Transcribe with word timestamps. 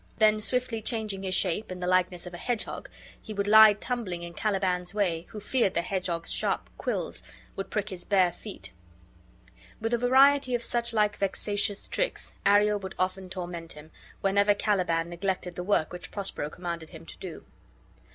Then 0.17 0.39
swiftly 0.39 0.81
changing 0.81 1.21
his 1.21 1.35
shape, 1.35 1.71
in 1.71 1.79
the 1.79 1.85
likeness 1.85 2.25
of 2.25 2.33
a 2.33 2.37
hedgehog, 2.37 2.89
he 3.21 3.35
would 3.35 3.47
lie 3.47 3.73
tumbling 3.73 4.23
in 4.23 4.33
Caliban's 4.33 4.95
way, 4.95 5.27
who 5.29 5.39
feared 5.39 5.75
the 5.75 5.83
hedgehog's 5.83 6.31
sharp 6.31 6.71
quills 6.79 7.21
would 7.55 7.69
prick 7.69 7.89
his 7.89 8.03
bare 8.03 8.31
feet. 8.31 8.71
With 9.79 9.93
a 9.93 9.99
variety 9.99 10.55
of 10.55 10.63
such 10.63 10.91
like 10.91 11.17
vexatious 11.17 11.87
tricks 11.87 12.33
Ariel 12.47 12.79
would 12.79 12.95
often 12.97 13.29
torment 13.29 13.73
him, 13.73 13.91
whenever 14.21 14.55
Caliban 14.55 15.07
neglected 15.07 15.53
the 15.55 15.63
work 15.63 15.93
which 15.93 16.09
Prospero 16.09 16.49
commanded 16.49 16.89
him 16.89 17.05
to 17.05 17.17
do. 17.19 17.45